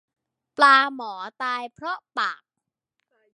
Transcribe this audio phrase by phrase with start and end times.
[0.57, 2.41] ปลาหมอตายเพราะปาก